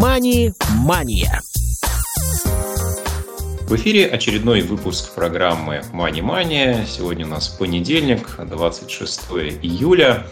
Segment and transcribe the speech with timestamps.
[0.00, 1.42] «Мани-мания».
[3.62, 6.86] В эфире очередной выпуск программы «Мани Мания».
[6.86, 9.20] Сегодня у нас понедельник, 26
[9.60, 10.28] июля.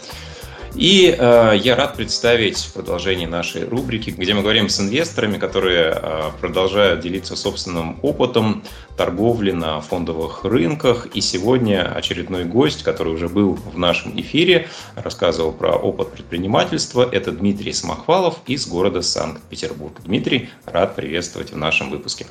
[0.77, 6.21] И э, я рад представить продолжение нашей рубрики, где мы говорим с инвесторами, которые э,
[6.39, 8.61] продолжают делиться собственным опытом
[8.95, 11.07] торговли на фондовых рынках.
[11.15, 17.09] И сегодня очередной гость, который уже был в нашем эфире, рассказывал про опыт предпринимательства.
[17.11, 19.99] Это Дмитрий Самохвалов из города Санкт-Петербург.
[20.05, 22.27] Дмитрий, рад приветствовать в нашем выпуске.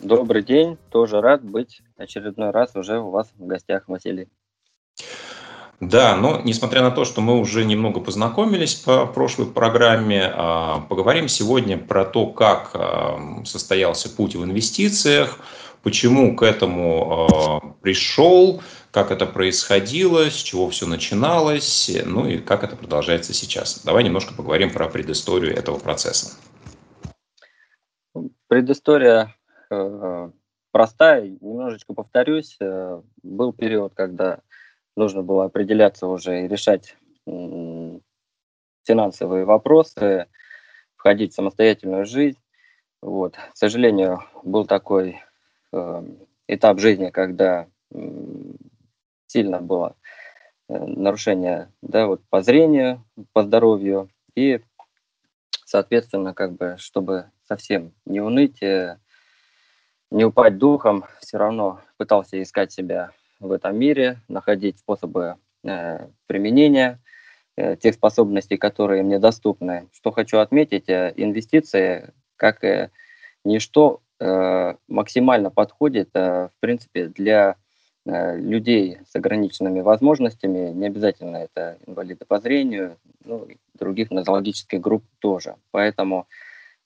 [0.00, 4.28] Добрый день, тоже рад быть очередной раз уже у вас в гостях, Василий.
[5.80, 11.28] Да, но несмотря на то, что мы уже немного познакомились по прошлой программе, а, поговорим
[11.28, 15.38] сегодня про то, как а, состоялся путь в инвестициях,
[15.82, 22.64] почему к этому а, пришел, как это происходило, с чего все начиналось, ну и как
[22.64, 23.84] это продолжается сейчас.
[23.84, 26.38] Давай немножко поговорим про предысторию этого процесса.
[28.48, 29.34] Предыстория
[29.70, 30.30] э,
[30.70, 32.56] простая, немножечко повторюсь.
[32.60, 34.40] Э, был период, когда
[34.96, 36.96] нужно было определяться уже и решать
[38.84, 40.26] финансовые вопросы,
[40.96, 42.38] входить в самостоятельную жизнь.
[43.02, 43.36] Вот.
[43.36, 45.20] К сожалению, был такой
[45.72, 46.02] э,
[46.48, 47.98] этап жизни, когда э,
[49.26, 49.96] сильно было
[50.68, 54.08] э, нарушение да, вот, по зрению, по здоровью.
[54.34, 54.60] И,
[55.64, 58.98] соответственно, как бы, чтобы совсем не уныть, э,
[60.10, 67.00] не упасть духом, все равно пытался искать себя в этом мире, находить способы э, применения
[67.56, 69.88] э, тех способностей, которые мне доступны.
[69.92, 72.88] Что хочу отметить, э, инвестиции, как и
[73.44, 77.56] ничто, э, максимально подходит, э, в принципе, для
[78.04, 85.04] э, людей с ограниченными возможностями, не обязательно это инвалиды по зрению, ну, других нозологических групп
[85.18, 85.56] тоже.
[85.72, 86.26] Поэтому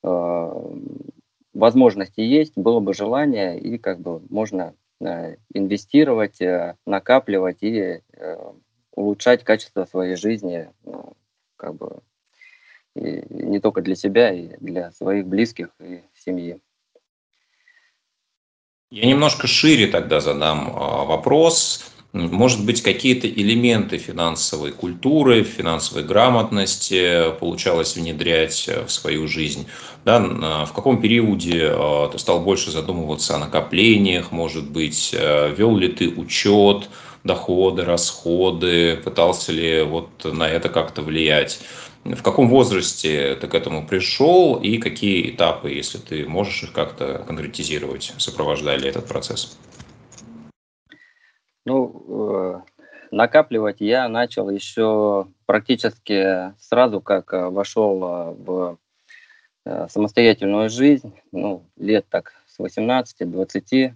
[0.02, 0.70] э,
[1.52, 8.36] возможности есть, было бы желание, и как бы можно инвестировать, э, накапливать и э,
[8.92, 11.16] улучшать качество своей жизни, ну,
[11.56, 12.02] как бы
[12.94, 16.60] и не только для себя, и для своих близких и семьи.
[18.90, 21.92] Я немножко шире тогда задам а, вопрос.
[22.12, 29.68] Может быть, какие-то элементы финансовой культуры, финансовой грамотности получалось внедрять в свою жизнь?
[30.04, 30.18] Да,
[30.66, 35.86] в каком периоде а, ты стал больше задумываться о накоплениях, может быть, э, вел ли
[35.88, 36.88] ты учет,
[37.22, 41.60] доходы, расходы, пытался ли вот на это как-то влиять?
[42.04, 47.22] В каком возрасте ты к этому пришел и какие этапы, если ты можешь их как-то
[47.26, 49.56] конкретизировать, сопровождали этот процесс?
[51.66, 52.60] Ну, э,
[53.10, 58.78] накапливать я начал еще практически сразу, как э, вошел э, в
[59.88, 63.92] самостоятельную жизнь, ну, лет так с 18-20.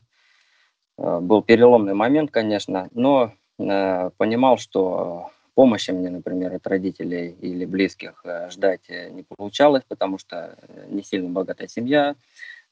[0.98, 8.91] Был переломный момент, конечно, но понимал, что помощи мне, например, от родителей или близких ждать
[8.91, 10.58] не получалось, потому что
[10.88, 12.14] не сильно богатая семья,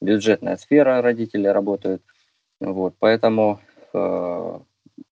[0.02, 2.02] бюджетная сфера, родители работают.
[2.60, 3.58] Вот, поэтому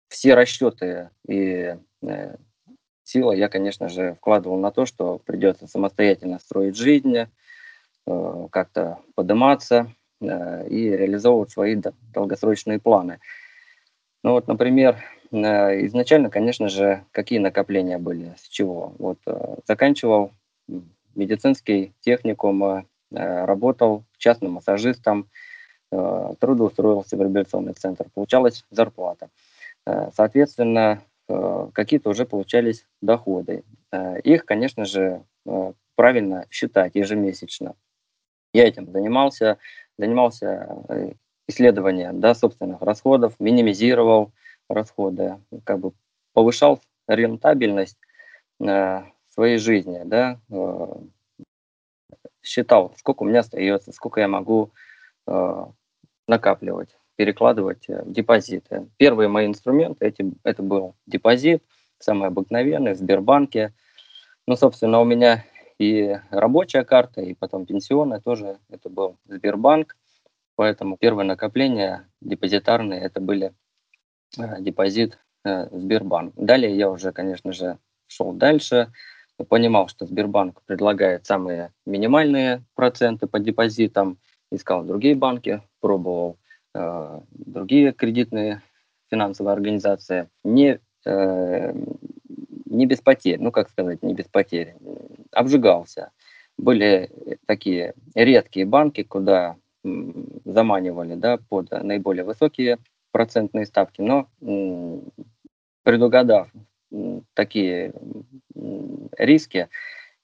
[0.09, 2.35] все расчеты и э,
[3.03, 9.91] сила я, конечно же, вкладывал на то, что придется самостоятельно строить жизнь, э, как-то подниматься
[10.21, 11.79] э, и реализовывать свои
[12.13, 13.19] долгосрочные планы.
[14.23, 14.97] Ну вот, например,
[15.31, 18.95] изначально, конечно же, какие накопления были, с чего?
[18.97, 19.19] Вот
[19.67, 20.31] заканчивал
[21.15, 25.29] медицинский техникум, работал частным массажистом,
[25.89, 29.29] трудоустроился в реабилитационный центр, получалась зарплата.
[29.87, 33.63] Э, соответственно, э, какие-то уже получались доходы.
[33.91, 35.23] Э, их, конечно же,
[35.95, 37.75] правильно считать ежемесячно.
[38.53, 39.59] Я этим занимался,
[39.97, 41.15] занимался
[41.47, 44.33] исследованием да, собственных расходов, минимизировал
[44.69, 45.93] расходы, как бы
[46.33, 47.97] повышал рентабельность
[48.59, 50.41] своей жизни, да,
[52.43, 54.71] считал, сколько у меня остается, сколько я могу
[56.27, 58.87] накапливать перекладывать э, депозиты.
[58.95, 61.63] Первые мои инструменты эти, это был депозит,
[61.99, 63.73] самый обыкновенный, в Сбербанке.
[64.45, 65.43] Ну, собственно, у меня
[65.79, 69.97] и рабочая карта, и потом пенсионная тоже, это был Сбербанк.
[70.55, 73.53] Поэтому первые накопления депозитарные, это были
[74.37, 76.33] э, депозит э, Сбербанк.
[76.35, 78.91] Далее я уже, конечно же, шел дальше,
[79.49, 84.19] понимал, что Сбербанк предлагает самые минимальные проценты по депозитам,
[84.51, 86.37] искал другие банки, пробовал
[87.31, 88.61] другие кредитные
[89.09, 90.29] финансовые организации.
[90.43, 91.73] Не, э,
[92.65, 94.75] не без потерь, ну как сказать, не без потерь,
[95.31, 96.11] обжигался.
[96.57, 97.09] были
[97.45, 99.55] такие редкие банки, куда
[100.43, 102.77] заманивали да, под наиболее высокие
[103.11, 104.27] процентные ставки, но
[105.83, 106.49] предугадав
[107.33, 107.93] такие
[109.17, 109.69] риски,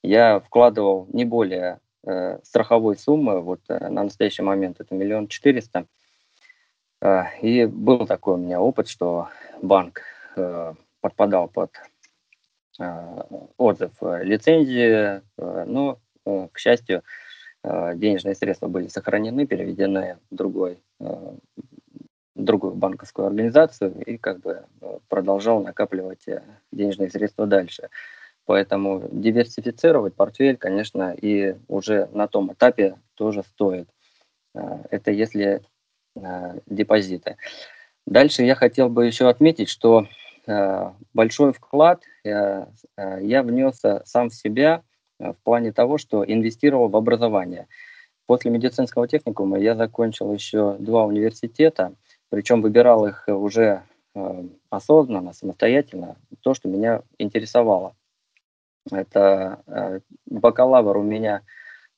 [0.02, 5.80] я вкладывал не более э, страховой суммы, вот э, на настоящий момент это миллион четыреста,
[5.80, 6.03] э,
[7.42, 9.28] и был такой у меня опыт, что
[9.62, 10.02] банк
[10.36, 11.72] э, подпадал под
[12.80, 13.22] э,
[13.58, 17.04] отзыв э, лицензии, э, но, э, к счастью,
[17.64, 21.34] э, денежные средства были сохранены, переведены в другой э,
[22.36, 26.42] другую банковскую организацию и как бы э, продолжал накапливать э,
[26.72, 27.90] денежные средства дальше.
[28.46, 33.88] Поэтому диверсифицировать портфель, конечно, и уже на том этапе тоже стоит.
[34.56, 35.62] Э, это если
[36.66, 37.38] депозиты.
[38.06, 40.08] Дальше я хотел бы еще отметить, что
[41.14, 42.68] большой вклад я
[43.44, 44.84] внес сам в себя
[45.20, 47.68] в плане того, что инвестировал в образование.
[48.26, 51.94] После медицинского техникума я закончил еще два университета,
[52.30, 53.84] причем выбирал их уже
[54.16, 57.96] э, осознанно, самостоятельно, то, что меня интересовало.
[58.90, 61.42] Это э, бакалавр у меня э,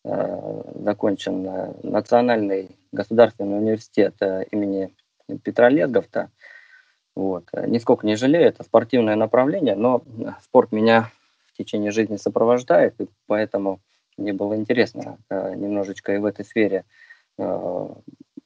[0.06, 4.16] закончен Национальный государственный университет
[4.52, 4.94] имени
[5.44, 6.30] Петра Лезговта.
[7.16, 7.46] Вот.
[7.54, 10.04] Нисколько не жалею, это спортивное направление, но
[10.44, 11.10] спорт меня
[11.48, 13.80] в течение жизни сопровождает, и поэтому
[14.18, 16.86] мне было интересно немножечко и в этой сфере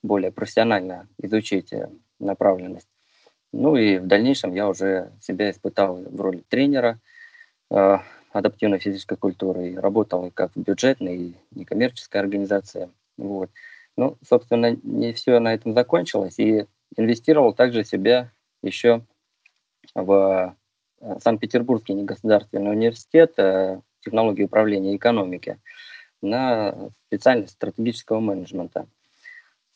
[0.02, 1.90] более профессионально изучить э,
[2.20, 2.88] направленность.
[3.52, 7.00] Ну и в дальнейшем я уже себя испытал в роли тренера
[7.72, 7.98] э,
[8.32, 12.90] адаптивной физической культуры и работал как в бюджетной и некоммерческой организации.
[13.18, 13.50] Вот.
[13.98, 16.66] Ну, собственно, не все на этом закончилось, и
[16.96, 18.32] инвестировал также себя
[18.62, 19.02] еще
[19.94, 20.56] в
[21.02, 25.60] э, Санкт-Петербургский негосударственный университет э, технологии управления экономики
[26.22, 28.88] на специальность стратегического менеджмента–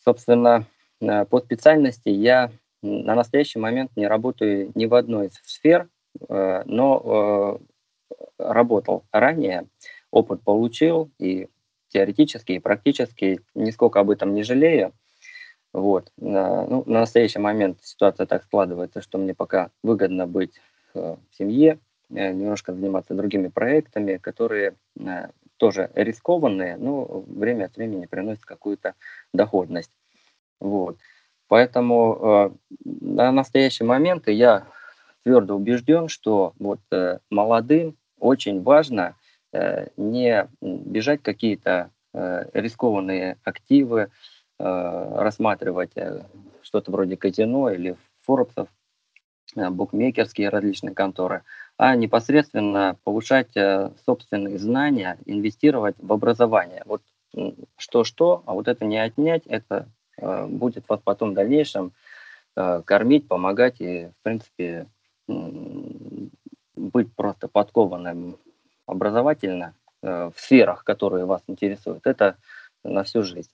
[0.04, 0.66] Собственно,
[1.00, 2.52] э, по специальности я
[2.82, 5.88] на настоящий момент не работаю ни в одной из сфер,
[6.28, 7.60] но
[8.38, 9.68] работал ранее,
[10.12, 11.48] опыт получил и
[11.90, 14.94] теоретически, и практически, нисколько об этом не жалею.
[15.74, 16.12] Вот.
[16.18, 20.60] Ну, на настоящий момент ситуация так складывается, что мне пока выгодно быть
[20.94, 24.76] в семье, немножко заниматься другими проектами, которые
[25.58, 28.96] тоже рискованные, но время от времени приносят какую-то
[29.34, 29.92] доходность.
[30.60, 30.98] Вот.
[31.48, 32.50] Поэтому э,
[32.86, 34.66] на настоящий момент я
[35.24, 39.16] твердо убежден, что вот э, молодым очень важно
[39.52, 44.10] э, не бежать какие-то э, рискованные активы,
[44.60, 45.92] э, рассматривать
[46.62, 48.70] что-то вроде казино или форексов,
[49.56, 51.44] букмекерские различные конторы,
[51.78, 53.52] а непосредственно повышать
[54.06, 56.82] собственные знания, инвестировать в образование.
[56.86, 57.02] Вот
[57.78, 61.92] что-что, а вот это не отнять, это будет вас потом в дальнейшем
[62.56, 64.88] кормить, помогать и, в принципе,
[66.84, 68.38] быть просто подкованным
[68.86, 72.06] образовательно в сферах, которые вас интересуют.
[72.06, 72.36] Это
[72.84, 73.50] на всю жизнь.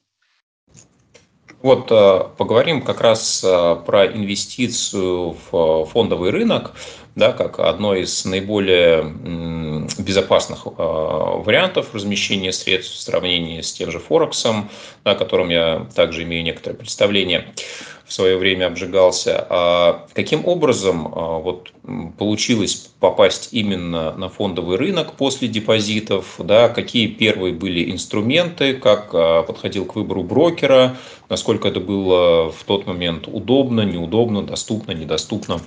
[1.62, 6.72] Вот э, поговорим как раз э, про инвестицию в фондовый рынок,
[7.16, 9.04] да, как одно из наиболее
[9.98, 14.69] безопасных э, вариантов размещения средств в сравнении с тем же Форексом,
[15.04, 17.54] о котором я также имею некоторое представление
[18.09, 19.45] в свое время обжигался.
[19.50, 21.71] А каким образом а, вот,
[22.18, 26.36] получилось попасть именно на фондовый рынок после депозитов?
[26.40, 30.98] Да, какие первые были инструменты, как а, подходил к выбору брокера,
[31.30, 35.62] насколько это было в тот момент удобно, неудобно, доступно, недоступно?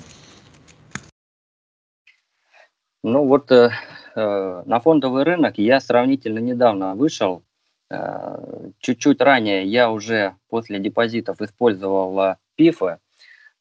[3.04, 7.42] Ну вот э, э на фондовый рынок я сравнительно недавно вышел
[8.78, 12.98] Чуть-чуть ранее я уже после депозитов использовал пифы.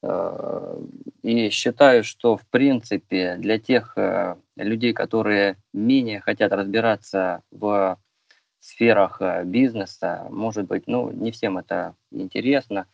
[0.04, 0.78] Э,
[1.22, 8.00] и считаю, что в принципе для тех э, людей, которые менее хотят разбираться в
[8.60, 12.88] сферах э, бизнеса, может быть, ну, не всем это интересно,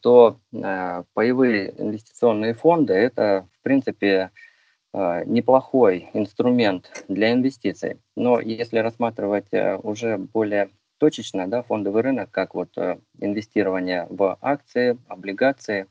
[0.00, 0.40] то
[1.14, 4.49] паевые инвестиционные фонды– это, в принципе, Э,
[4.92, 7.98] неплохой инструмент для инвестиций.
[8.16, 14.36] Но если рассматривать э, уже более точечно, да, фондовый рынок, как вот э, инвестирование в
[14.40, 15.86] акции, облигации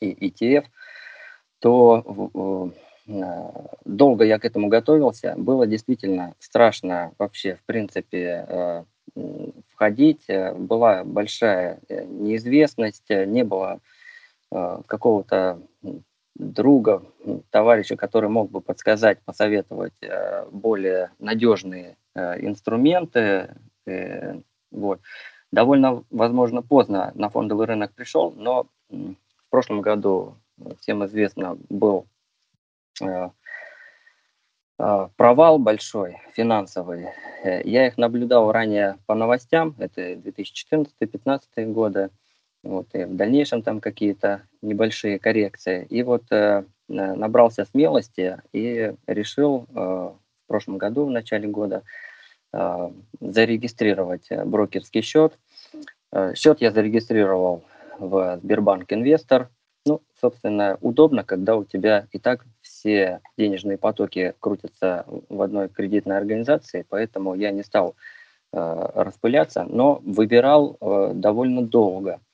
[0.00, 0.64] и ETF,
[1.60, 2.72] то
[3.84, 5.34] долго я к этому готовился.
[5.36, 8.84] Было действительно страшно вообще, в принципе,
[9.68, 10.26] входить.
[10.56, 13.80] Была большая неизвестность, не было
[14.50, 15.60] какого-то
[16.34, 17.02] друга,
[17.50, 19.94] товарища, который мог бы подсказать, посоветовать
[20.50, 23.54] более надежные инструменты.
[24.70, 25.00] Вот.
[25.52, 30.36] Довольно, возможно, поздно на фондовый рынок пришел, но в прошлом году,
[30.80, 32.06] всем известно, был
[34.76, 37.10] провал большой, финансовый.
[37.44, 42.10] Я их наблюдал ранее по новостям, это 2014-2015 годы.
[42.64, 45.86] Вот, и в дальнейшем там какие-то небольшие коррекции.
[45.90, 51.82] И вот э, набрался смелости и решил э, в прошлом году, в начале года,
[52.54, 52.90] э,
[53.20, 55.38] зарегистрировать брокерский счет.
[56.10, 57.64] Э, счет я зарегистрировал
[57.98, 59.50] в Сбербанк Инвестор.
[59.84, 66.16] Ну, собственно, удобно, когда у тебя и так все денежные потоки крутятся в одной кредитной
[66.16, 67.94] организации, поэтому я не стал
[68.54, 72.20] э, распыляться, но выбирал э, довольно долго–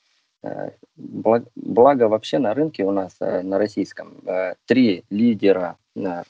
[0.95, 5.77] благо вообще на рынке у нас, э, на российском, э, три лидера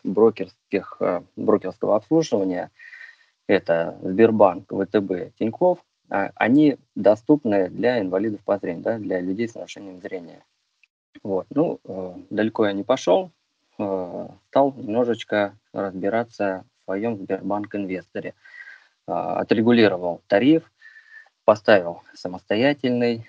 [0.03, 1.01] брокерских,
[1.35, 2.71] брокерского обслуживания,
[3.47, 9.55] это Сбербанк, ВТБ, Тиньков, а они доступны для инвалидов по зрению, да, для людей с
[9.55, 10.43] нарушением зрения.
[11.23, 11.45] Вот.
[11.51, 11.79] Ну,
[12.31, 13.29] далеко я не пошел,
[13.75, 18.33] стал немножечко разбираться в своем Сбербанк-инвесторе.
[19.05, 20.71] Отрегулировал тариф,
[21.45, 23.27] поставил самостоятельный,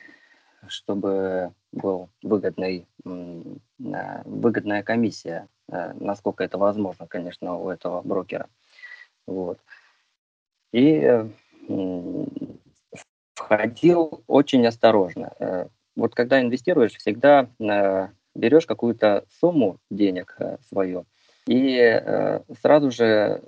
[0.69, 8.49] чтобы был выгодный, выгодная комиссия, э, насколько это возможно, конечно, у этого брокера.
[9.27, 9.59] Вот.
[10.73, 11.27] И
[13.35, 15.33] входил очень осторожно.
[15.39, 15.67] Э,
[15.97, 20.37] вот когда инвестируешь, всегда э, берешь какую-то сумму денег
[20.69, 21.07] свою
[21.47, 22.01] и
[22.61, 23.43] сразу же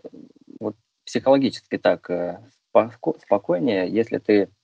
[0.59, 2.11] вот психологически так
[3.21, 4.49] спокойнее, если ты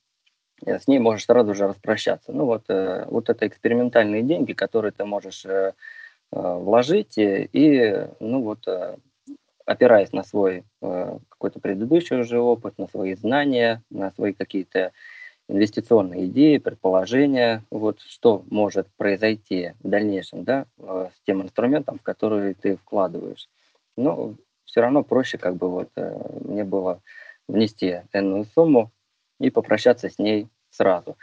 [0.65, 2.31] с ней можешь сразу же распрощаться.
[2.31, 5.73] Ну вот, э, вот это экспериментальные деньги, которые ты можешь э,
[6.31, 8.65] вложить и, ну вот,
[9.65, 14.93] опираясь на свой какой-то предыдущий уже опыт, на свои знания, на свои какие-то
[15.49, 22.53] инвестиционные идеи, предположения, вот что может произойти в дальнейшем, да, с тем инструментом, в который
[22.53, 23.49] ты вкладываешь.
[23.97, 25.89] Но все равно проще, как бы вот
[26.45, 27.01] мне было
[27.49, 28.89] внести энную сумму,
[29.41, 31.17] и попрощаться с ней сразу.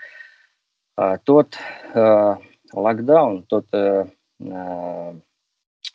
[0.97, 1.57] А, тот
[1.95, 2.37] э,
[2.73, 4.07] локдаун, тот э,
[4.41, 5.15] э,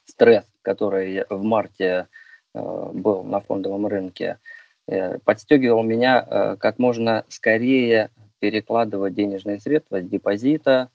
[0.06, 2.08] стресс, который в марте
[2.53, 4.39] э, был на фондовом рынке,
[4.88, 10.89] э, подстегивал меня э, как можно скорее перекладывать денежные средства с депозита,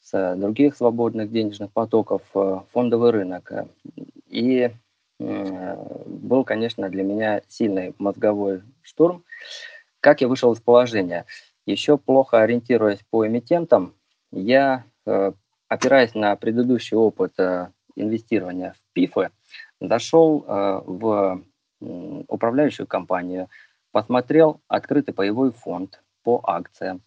[0.00, 3.52] с других свободных денежных потоков в фондовый рынок.
[4.28, 4.70] И
[5.20, 9.22] был, конечно, для меня сильный мозговой штурм.
[10.02, 11.26] Как я вышел из положения?
[11.64, 13.94] Еще плохо ориентируясь по эмитентам,
[14.32, 15.30] я, э,
[15.68, 19.30] опираясь на предыдущий опыт э, инвестирования в ПИФы,
[19.80, 21.44] зашел э, в
[21.80, 23.48] управляющую компанию,
[23.92, 27.02] посмотрел открытый паевой фонд по акциям,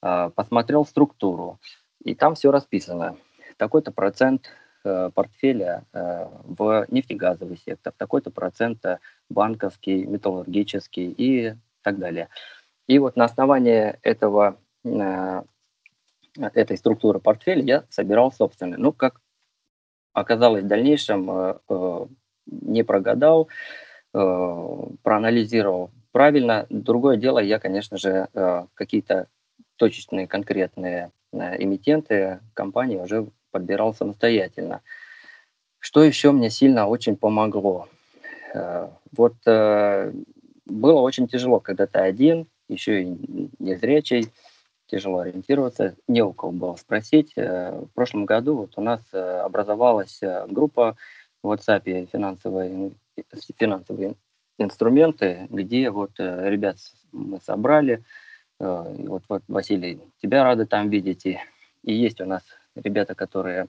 [0.00, 1.58] посмотрел структуру,
[2.04, 3.16] и там все расписано.
[3.56, 4.50] Такой-то процент
[4.82, 8.84] портфеля в нефтегазовый сектор, такой-то процент
[9.30, 11.54] банковский, металлургический и
[11.88, 12.28] так далее.
[12.86, 15.42] И вот на основании этого, э,
[16.36, 18.78] этой структуры портфеля я собирал собственный.
[18.78, 19.20] Ну, как
[20.12, 22.06] оказалось в дальнейшем, э, э,
[22.46, 23.48] не прогадал,
[24.10, 26.66] проанализировал правильно.
[26.70, 28.26] Другое дело, я, конечно же,
[28.72, 29.28] какие-то
[29.76, 34.80] точечные, конкретные эмитенты компании уже подбирал самостоятельно.
[35.78, 37.86] Что еще мне сильно очень помогло?
[39.12, 39.36] Вот
[40.68, 44.30] было очень тяжело, когда ты один, еще и незрячий,
[44.86, 47.32] тяжело ориентироваться, не у кого было спросить.
[47.36, 50.96] Э, в прошлом году вот у нас э, образовалась э, группа
[51.42, 52.92] в WhatsApp финансовые,
[53.58, 54.14] финансовые
[54.58, 56.78] инструменты, где вот ребят
[57.12, 58.02] мы собрали,
[58.58, 61.38] вот, вот, Василий, тебя рады там видеть, и,
[61.84, 62.42] и есть у нас
[62.74, 63.68] ребята, которые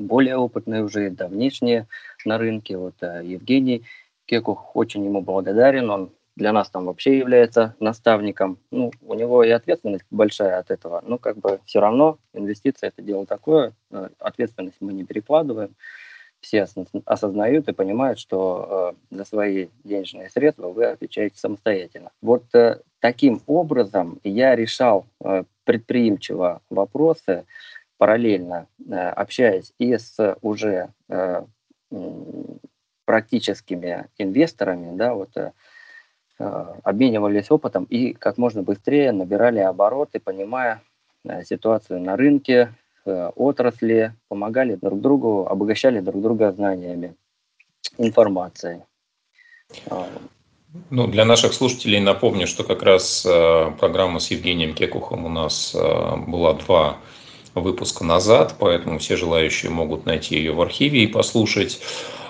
[0.00, 1.86] более опытные уже, давнишние
[2.24, 3.84] на рынке, вот Евгений
[4.30, 8.60] Кекух очень ему благодарен, он для нас там вообще является наставником.
[8.70, 13.02] Ну, у него и ответственность большая от этого, но как бы все равно инвестиция это
[13.02, 15.74] дело такое, э, ответственность мы не перекладываем.
[16.40, 16.64] Все
[17.06, 22.12] осознают и понимают, что э, за свои денежные средства вы отвечаете самостоятельно.
[22.22, 27.46] Вот э, таким образом я решал э, предприимчиво вопросы,
[27.98, 31.42] параллельно э, общаясь и с уже э,
[33.10, 35.50] практическими инвесторами, да, вот э,
[36.84, 40.80] обменивались опытом и как можно быстрее набирали обороты, понимая
[41.24, 42.72] э, ситуацию на рынке,
[43.04, 47.16] отрасли, помогали друг другу, обогащали друг друга знаниями,
[47.98, 48.82] информацией.
[50.90, 55.74] Ну, для наших слушателей напомню, что как раз э, программа с Евгением Кекухом у нас
[55.74, 56.98] э, была два
[57.56, 61.80] выпуска назад, поэтому все желающие могут найти ее в архиве и послушать.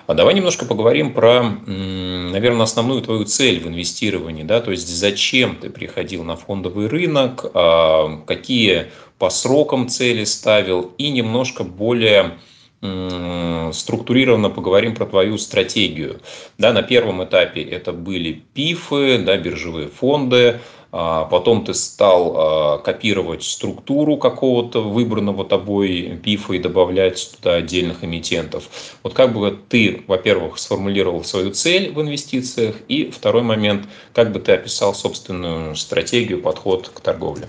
[0.06, 5.56] А давай немножко поговорим про, наверное, основную твою цель в инвестировании, да, то есть зачем
[5.56, 8.86] ты приходил на фондовый рынок, а, какие
[9.18, 12.38] по срокам цели ставил и немножко более
[12.82, 16.20] структурированно поговорим про твою стратегию.
[16.58, 20.60] Да, на первом этапе это были ПИФы, да, биржевые фонды,
[20.92, 28.02] а потом ты стал а, копировать структуру какого-то выбранного тобой пифа и добавлять туда отдельных
[28.02, 28.64] эмитентов.
[29.04, 34.40] Вот как бы ты, во-первых, сформулировал свою цель в инвестициях, и второй момент, как бы
[34.40, 37.48] ты описал собственную стратегию, подход к торговле?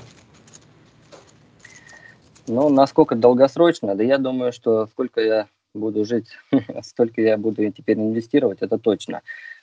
[2.48, 6.28] Ну, насколько долгосрочно, да я думаю, что сколько я буду жить,
[6.82, 9.22] столько я буду теперь инвестировать, это точно.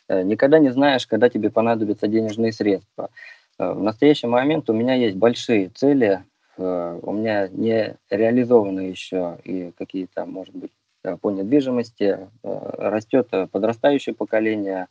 [0.08, 3.10] Э, никогда не знаешь, когда тебе понадобятся денежные средства.
[3.58, 6.24] Э, в настоящий момент у меня есть большие цели,
[6.56, 10.72] э, у меня не реализованы еще и какие-то, может быть,
[11.20, 12.28] по недвижимости.
[12.42, 14.88] Растет подрастающее поколение,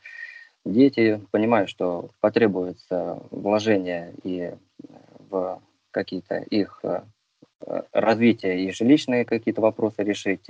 [0.65, 4.53] дети понимают, что потребуется вложение и
[5.29, 6.81] в какие-то их
[7.91, 10.49] развитие и жилищные какие-то вопросы решить.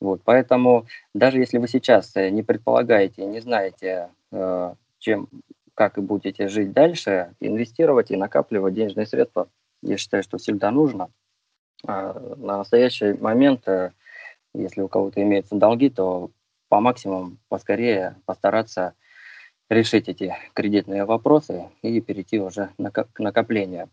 [0.00, 4.08] Вот, поэтому даже если вы сейчас не предполагаете, не знаете,
[4.98, 5.28] чем
[5.74, 9.48] как и будете жить дальше, инвестировать и накапливать денежные средства,
[9.82, 11.10] я считаю, что всегда нужно.
[11.86, 13.90] А на настоящий момент, э,
[14.54, 16.30] если у кого-то имеются долги, то
[16.68, 18.94] по максимуму поскорее постараться
[19.68, 23.90] решить эти кредитные вопросы и перейти уже к накоплению.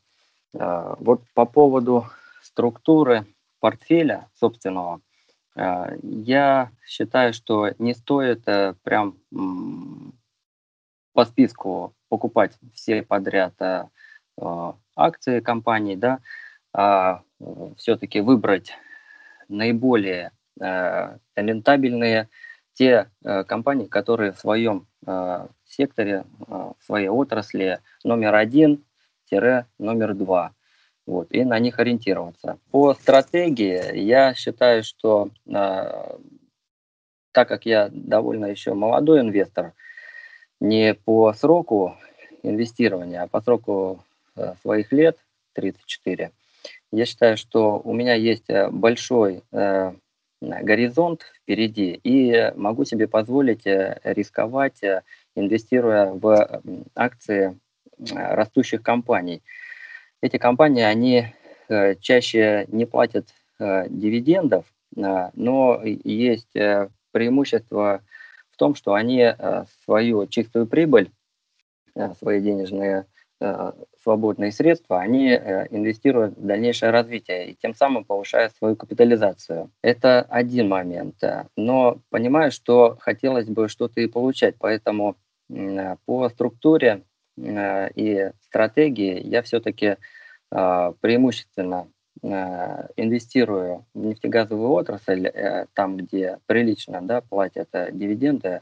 [0.58, 2.06] А, вот по поводу
[2.42, 3.26] структуры
[3.60, 5.02] портфеля собственного,
[5.56, 9.18] а, я считаю, что не стоит э, прям
[11.14, 13.86] по списку покупать все подряд э,
[14.42, 16.20] э, акции компании, да,
[16.74, 17.24] а
[17.78, 18.74] все-таки выбрать
[19.48, 22.30] наиболее э, рентабельные
[22.74, 23.10] те
[23.48, 24.88] компании, которые в своем
[25.66, 28.86] секторе, в своей отрасли номер один
[29.78, 30.54] номер два.
[31.06, 32.60] Вот, и на них ориентироваться.
[32.72, 35.30] По стратегии я считаю, что
[37.32, 39.74] так как я довольно еще молодой инвестор,
[40.60, 41.96] не по сроку
[42.44, 44.04] инвестирования, а по сроку
[44.36, 45.18] э, своих лет,
[45.54, 46.32] 34,
[46.92, 49.94] я считаю, что у меня есть э, большой э,
[50.42, 54.82] горизонт впереди, и могу себе позволить рисковать,
[55.36, 56.62] инвестируя в
[56.96, 57.58] акции
[58.12, 59.42] растущих компаний.
[60.22, 61.34] Эти компании, они
[62.02, 66.54] чаще не платят дивидендов, но есть
[67.12, 68.02] преимущество
[68.60, 71.10] том, что они э, свою чистую прибыль,
[71.96, 73.08] э, свои денежные
[73.42, 73.72] э,
[74.04, 79.72] свободные средства, они инвестируют в дальнейшее развитие и тем самым повышают свою капитализацию.
[79.82, 81.16] Это один момент.
[81.58, 85.16] Но понимаю, что хотелось бы что-то и получать, поэтому
[86.06, 87.02] по структуре
[87.40, 89.98] и стратегии я все-таки
[90.50, 91.88] преимущественно
[92.22, 98.62] Э, инвестирую в нефтегазовую отрасль, э, там, где прилично да, платят э, дивиденды,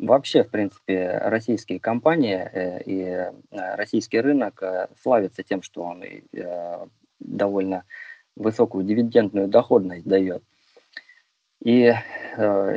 [0.00, 2.48] вообще, в принципе, российские компании
[2.84, 4.62] и российский рынок
[5.00, 6.04] славится тем, что он
[7.18, 7.84] довольно
[8.36, 10.44] высокую дивидендную доходность дает.
[11.64, 11.94] И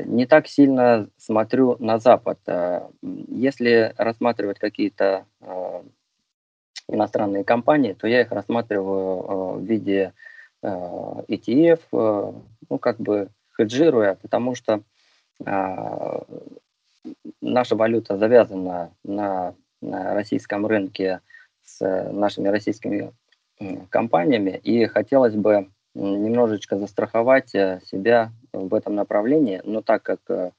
[0.06, 2.40] не так сильно смотрю на Запад.
[3.02, 5.26] Если рассматривать какие-то
[6.88, 10.14] иностранные компании, то я их рассматриваю э, в виде
[10.62, 12.34] э, ETF, э,
[12.70, 14.82] ну, как бы хеджируя, потому что
[17.42, 21.22] наша валюта завязана на, на российском рынке
[21.64, 23.14] с нашими российскими
[23.90, 30.54] компаниями, и хотелось бы немножечко застраховать себя в этом направлении, но так как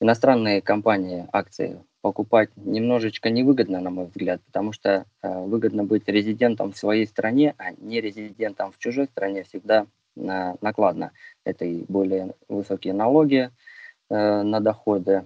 [0.00, 6.72] иностранные компании, акции покупать немножечко невыгодно, на мой взгляд, потому что э, выгодно быть резидентом
[6.72, 9.86] в своей стране, а не резидентом в чужой стране всегда
[10.16, 11.12] э, накладно.
[11.44, 13.50] Это и более высокие налоги
[14.10, 15.24] э, на доходы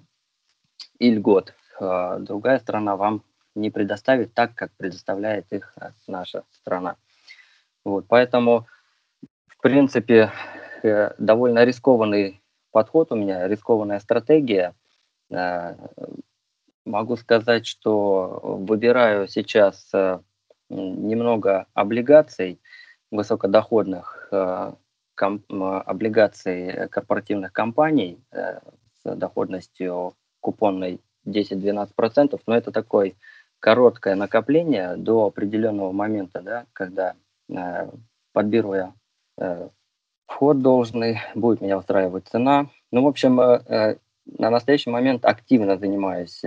[0.98, 1.54] и льгот.
[1.78, 3.22] Э, другая страна вам
[3.54, 6.96] не предоставит так, как предоставляет их э, наша страна.
[7.84, 8.66] Вот, поэтому,
[9.46, 10.30] в принципе, э,
[11.18, 14.75] довольно рискованный подход у меня, рискованная стратегия.
[15.31, 15.75] Э,
[16.85, 20.18] Могу сказать, что выбираю сейчас э,
[20.68, 22.61] немного облигаций
[23.12, 24.33] высокодоходных
[25.16, 33.12] облигаций корпоративных компаний с доходностью купонной 10-12%, но это такое
[33.61, 37.14] короткое накопление до определенного момента, да, когда
[38.33, 38.95] подберу я
[40.35, 42.68] вход должный, будет меня устраивать цена.
[42.90, 46.42] Ну, в общем, на настоящий момент активно занимаюсь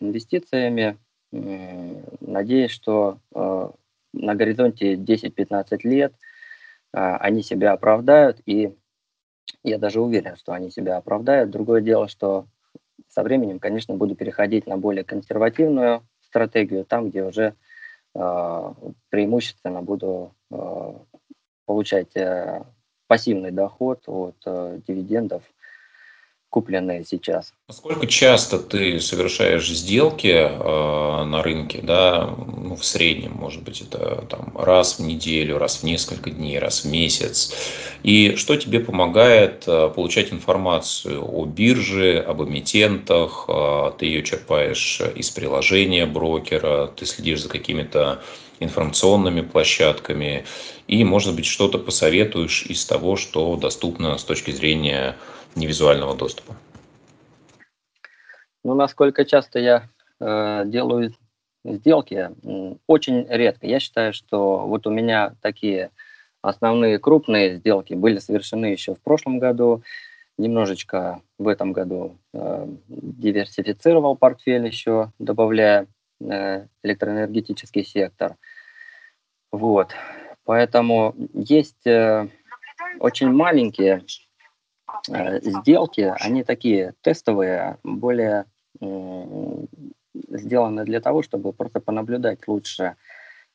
[0.00, 0.96] инвестициями,
[1.32, 3.68] Надеюсь, что э,
[4.12, 6.12] на горизонте 10-15 лет
[6.92, 8.74] э, они себя оправдают, и
[9.62, 11.50] я даже уверен, что они себя оправдают.
[11.50, 12.46] Другое дело, что
[13.08, 17.54] со временем, конечно, буду переходить на более консервативную стратегию, там, где уже
[18.14, 18.74] э,
[19.10, 20.32] преимущественно буду
[21.66, 22.12] получать
[23.06, 24.36] пассивный доход от
[24.86, 25.42] дивидендов
[26.50, 27.52] купленные сейчас.
[27.68, 34.24] Насколько часто ты совершаешь сделки э, на рынке, да, ну, в среднем, может быть, это
[34.30, 37.56] там раз в неделю, раз в несколько дней, раз в месяц,
[38.04, 45.00] и что тебе помогает э, получать информацию о бирже, об эмитентах, э, ты ее черпаешь
[45.16, 48.22] из приложения брокера, ты следишь за какими-то
[48.60, 50.44] информационными площадками,
[50.86, 55.16] и, может быть, что-то посоветуешь из того, что доступно с точки зрения
[55.56, 56.56] невизуального доступа?
[58.66, 61.14] Ну, насколько часто я э, делаю
[61.64, 62.30] сделки,
[62.88, 63.64] очень редко.
[63.64, 65.92] Я считаю, что вот у меня такие
[66.42, 69.84] основные крупные сделки были совершены еще в прошлом году,
[70.36, 75.86] немножечко в этом году э, диверсифицировал портфель еще, добавляя
[76.20, 78.34] э, электроэнергетический сектор.
[79.52, 79.92] Вот.
[80.42, 82.26] Поэтому есть э,
[82.98, 84.02] очень маленькие
[85.10, 88.46] Э, сделки, они такие тестовые, более
[90.12, 92.96] сделаны для того, чтобы просто понаблюдать лучше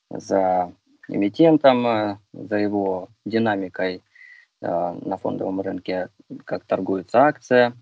[0.09, 0.73] за
[1.07, 4.03] эмитентом, э, за его динамикой
[4.61, 6.09] э, на фондовом рынке,
[6.45, 7.73] как торгуется акция,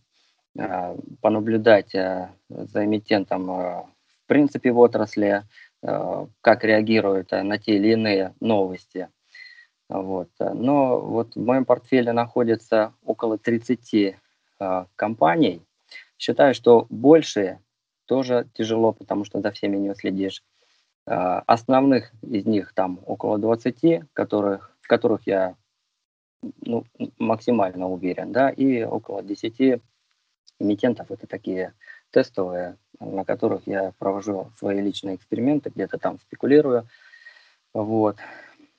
[1.21, 3.87] понаблюдать за эмитентом в
[4.25, 5.43] принципе в отрасли,
[5.79, 9.07] как реагируют на те или иные новости–
[9.89, 10.29] вот.
[10.39, 14.15] Но вот в моем портфеле находится около 30 э,
[14.59, 15.63] а, компаний.
[16.19, 17.59] Считаю, что больше
[18.05, 20.43] тоже тяжело, потому что за всеми не уследишь.
[21.07, 25.55] Э, основных из них там около 20, которых, в которых я
[26.61, 26.83] ну,
[27.17, 29.81] максимально уверен, да, и около 10
[30.59, 31.73] эмитентов, это такие
[32.11, 36.85] тестовые, на которых я провожу свои личные эксперименты, где-то там спекулирую.
[37.73, 38.17] Вот.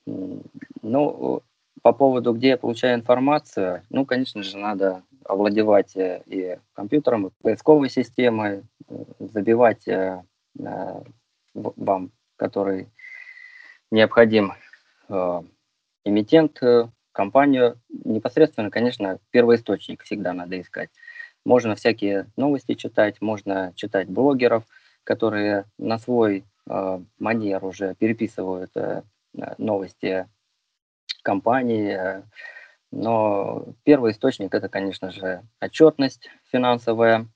[0.04, 1.42] Ну,
[1.80, 7.30] по поводу, где я получаю информацию, ну, конечно же, надо овладевать э, и компьютером, и
[7.42, 10.22] поисковой системой, э, забивать э,
[11.54, 12.88] вам, который
[13.90, 14.52] необходим
[16.04, 16.60] эмитент,
[17.12, 20.90] компанию, непосредственно, конечно, первоисточник всегда надо искать.
[21.44, 24.64] Можно всякие новости читать, можно читать блогеров,
[25.04, 26.44] которые на свой
[27.18, 28.70] манер уже переписывают
[29.38, 30.28] Э, новости
[31.22, 31.96] компании.
[31.96, 32.22] Э,
[32.90, 37.28] но первый источник это, конечно же, отчетность финансовая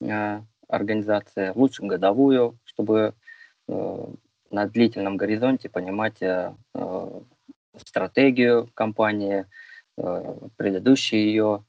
[0.00, 3.14] э, организация, лучше годовую, чтобы
[3.66, 6.22] на длительном горизонте понимать
[7.76, 9.46] стратегию компании,
[9.96, 11.64] предыдущие ее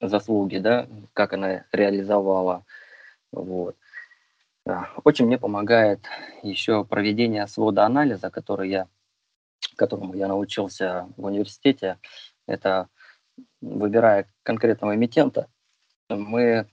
[0.00, 2.64] заслуги, да, как она реализовала.
[3.30, 3.76] Вот.
[5.04, 6.00] Очень мне помогает
[6.42, 8.88] еще проведение свода анализа, который я,
[9.76, 11.98] которому я научился в университете.
[12.46, 12.88] Это
[13.60, 15.48] выбирая конкретного эмитента,
[16.08, 16.66] мы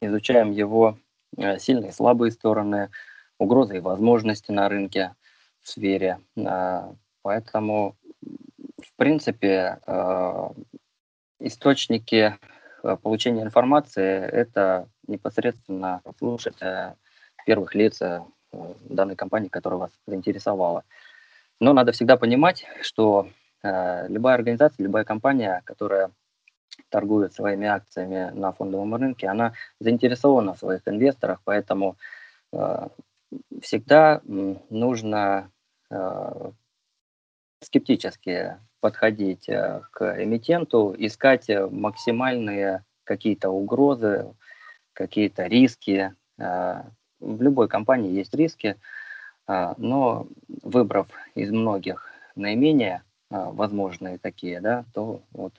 [0.00, 0.98] изучаем его
[1.36, 2.90] э, сильные и слабые стороны,
[3.38, 5.14] угрозы и возможности на рынке
[5.60, 6.20] в сфере.
[6.38, 10.48] А, поэтому, в принципе, э,
[11.40, 12.38] источники
[12.82, 16.58] э, получения информации– это непосредственно слушать
[17.44, 18.00] первых лиц
[18.52, 20.84] данной компании, которая вас заинтересовала.
[21.62, 23.28] Но надо всегда понимать, что
[23.62, 26.10] э, любая организация, любая компания, которая
[26.88, 31.96] торгует своими акциями на фондовом рынке, она заинтересована в своих инвесторах, поэтому
[32.52, 32.88] э,
[33.60, 35.52] всегда нужно
[35.88, 36.50] э,
[37.60, 44.34] скептически подходить э, к эмитенту, искать максимальные какие-то угрозы,
[44.94, 46.82] какие-то риски, э,
[47.20, 48.80] в любой компании есть риски,
[49.46, 50.26] но
[50.62, 55.54] выбрав из многих наименее а, возможные такие, да, то вот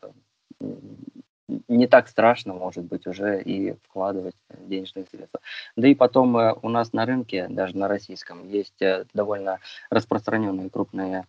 [1.68, 5.40] не так страшно, может быть, уже и вкладывать денежные средства.
[5.76, 10.70] Да и потом э, у нас на рынке, даже на российском, есть э, довольно распространенные
[10.70, 11.26] крупные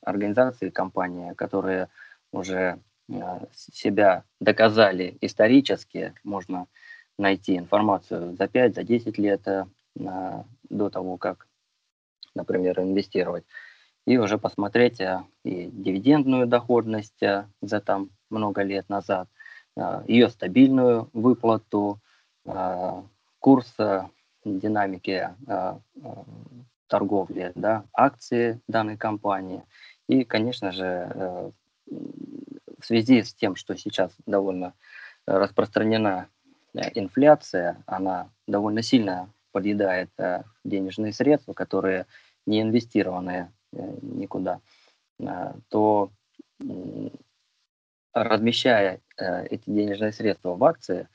[0.00, 1.88] организации, компании, которые
[2.32, 2.78] уже
[3.52, 6.66] себя доказали исторически, можно
[7.18, 9.46] найти информацию за 5, за 10 лет
[9.94, 11.46] до того, как,
[12.34, 13.44] например, инвестировать
[14.06, 19.28] и уже посмотреть э, и дивидендную доходность э, за там много лет назад,
[19.76, 22.00] э, ее стабильную выплату,
[23.38, 23.76] курс
[24.44, 25.28] динамики
[26.88, 29.62] торговли, да, акции данной компании.
[30.08, 31.52] И, конечно же,
[31.86, 34.74] в связи с тем, что сейчас довольно
[35.24, 36.26] распространена
[36.74, 40.10] инфляция, она довольно сильно подъедает
[40.64, 42.06] денежные средства, которые
[42.46, 44.60] не инвестированы Э, никуда,
[45.18, 46.10] э, то
[48.12, 51.08] размещая э, эти денежные средства в акции,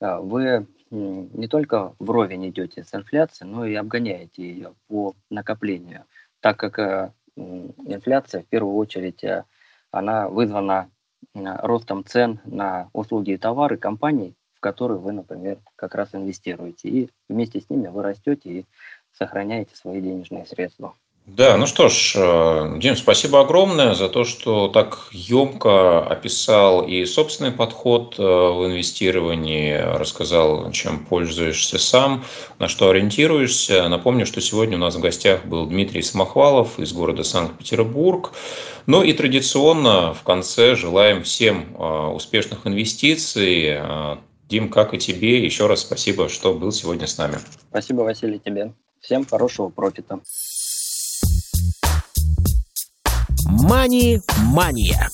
[0.00, 6.06] вы не только вровень идете с инфляцией, но и обгоняете ее по накоплению,
[6.40, 9.22] так как инфляция в первую очередь
[9.90, 10.90] она вызвана
[11.34, 16.88] ростом цен на услуги и товары компаний, в которые вы, например, как раз инвестируете.
[16.90, 18.66] И вместе с ними вы растете и
[19.10, 20.92] сохраняете свои денежные средства.
[21.24, 27.06] Да, ну что ж, э, Дим, спасибо огромное за то, что так емко описал и
[27.06, 32.24] собственный подход э, в инвестировании, рассказал, чем пользуешься сам,
[32.58, 33.88] на что ориентируешься.
[33.88, 38.32] Напомню, что сегодня у нас в гостях был Дмитрий Самохвалов из города Санкт-Петербург.
[38.86, 43.78] Ну и традиционно в конце желаем всем э, успешных инвестиций.
[44.50, 47.38] Дим, как и тебе, еще раз спасибо, что был сегодня с нами.
[47.68, 48.74] Спасибо, Василий, тебе.
[49.00, 50.18] Всем хорошего профита.
[53.46, 55.08] Мани-мания.